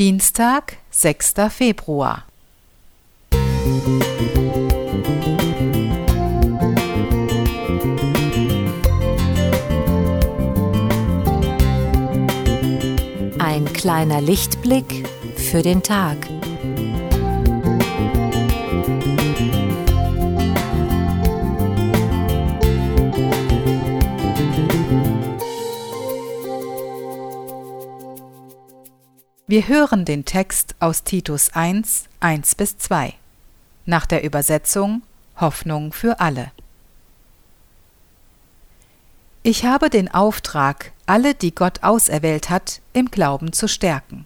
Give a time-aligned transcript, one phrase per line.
[0.00, 1.34] Dienstag, 6.
[1.50, 2.24] Februar.
[13.38, 16.16] Ein kleiner Lichtblick für den Tag.
[29.50, 33.14] Wir hören den Text aus Titus 1, 1 bis 2.
[33.84, 35.02] Nach der Übersetzung
[35.40, 36.52] Hoffnung für alle.
[39.42, 44.24] Ich habe den Auftrag, alle, die Gott auserwählt hat, im Glauben zu stärken.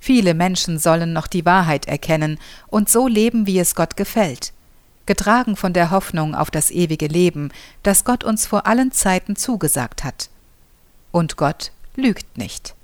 [0.00, 4.52] Viele Menschen sollen noch die Wahrheit erkennen und so leben, wie es Gott gefällt,
[5.06, 7.52] getragen von der Hoffnung auf das ewige Leben,
[7.84, 10.28] das Gott uns vor allen Zeiten zugesagt hat.
[11.12, 12.74] Und Gott lügt nicht.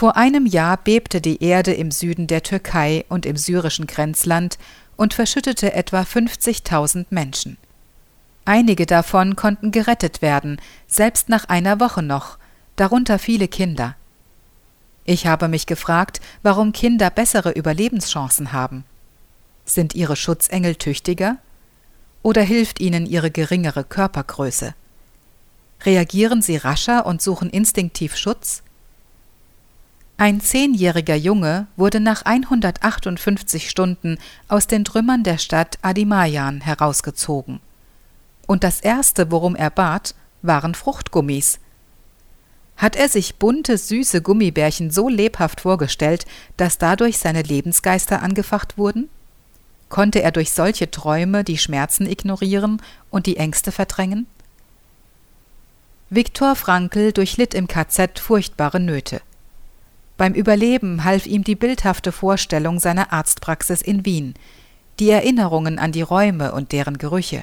[0.00, 4.56] Vor einem Jahr bebte die Erde im Süden der Türkei und im syrischen Grenzland
[4.96, 7.58] und verschüttete etwa 50.000 Menschen.
[8.46, 12.38] Einige davon konnten gerettet werden, selbst nach einer Woche noch,
[12.76, 13.94] darunter viele Kinder.
[15.04, 18.84] Ich habe mich gefragt, warum Kinder bessere Überlebenschancen haben.
[19.66, 21.36] Sind ihre Schutzengel tüchtiger?
[22.22, 24.74] Oder hilft ihnen ihre geringere Körpergröße?
[25.84, 28.62] Reagieren sie rascher und suchen instinktiv Schutz?
[30.20, 34.18] Ein zehnjähriger Junge wurde nach 158 Stunden
[34.48, 37.58] aus den Trümmern der Stadt Adimayan herausgezogen.
[38.46, 41.58] Und das erste, worum er bat, waren Fruchtgummis.
[42.76, 46.26] Hat er sich bunte, süße Gummibärchen so lebhaft vorgestellt,
[46.58, 49.08] dass dadurch seine Lebensgeister angefacht wurden?
[49.88, 54.26] Konnte er durch solche Träume die Schmerzen ignorieren und die Ängste verdrängen?
[56.10, 59.22] Viktor Frankl durchlitt im KZ furchtbare Nöte.
[60.20, 64.34] Beim Überleben half ihm die bildhafte Vorstellung seiner Arztpraxis in Wien,
[64.98, 67.42] die Erinnerungen an die Räume und deren Gerüche.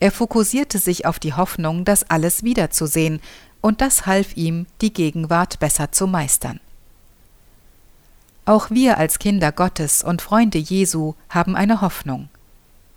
[0.00, 3.20] Er fokussierte sich auf die Hoffnung, das alles wiederzusehen,
[3.60, 6.60] und das half ihm, die Gegenwart besser zu meistern.
[8.46, 12.30] Auch wir als Kinder Gottes und Freunde Jesu haben eine Hoffnung.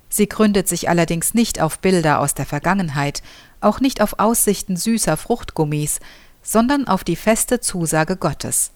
[0.08, 3.24] Sie gründet sich allerdings nicht auf Bilder aus der Vergangenheit,
[3.60, 6.00] auch nicht auf Aussichten süßer Fruchtgummis,
[6.42, 8.72] sondern auf die feste Zusage Gottes.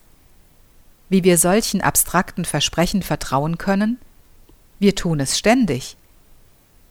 [1.08, 3.98] Wie wir solchen abstrakten Versprechen vertrauen können?
[4.78, 5.96] Wir tun es ständig.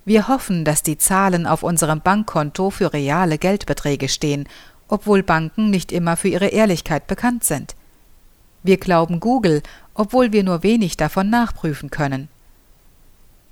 [0.05, 4.47] Wir hoffen, dass die Zahlen auf unserem Bankkonto für reale Geldbeträge stehen,
[4.87, 7.75] obwohl Banken nicht immer für ihre Ehrlichkeit bekannt sind.
[8.63, 9.61] Wir glauben Google,
[9.93, 12.27] obwohl wir nur wenig davon nachprüfen können.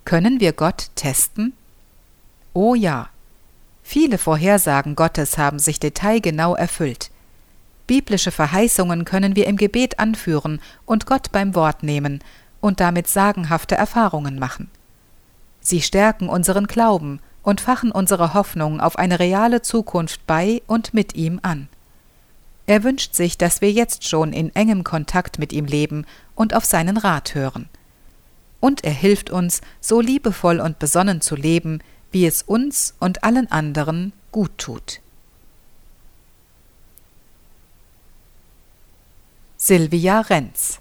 [0.06, 1.54] Können wir Gott testen?
[2.54, 3.10] Oh ja.
[3.84, 7.11] Viele Vorhersagen Gottes haben sich detailgenau erfüllt.
[7.92, 12.24] Biblische Verheißungen können wir im Gebet anführen und Gott beim Wort nehmen
[12.62, 14.70] und damit sagenhafte Erfahrungen machen.
[15.60, 21.16] Sie stärken unseren Glauben und fachen unsere Hoffnung auf eine reale Zukunft bei und mit
[21.16, 21.68] ihm an.
[22.66, 26.64] Er wünscht sich, dass wir jetzt schon in engem Kontakt mit ihm leben und auf
[26.64, 27.68] seinen Rat hören.
[28.62, 33.52] Und er hilft uns, so liebevoll und besonnen zu leben, wie es uns und allen
[33.52, 35.02] anderen gut tut.
[39.64, 40.80] Silvia Renz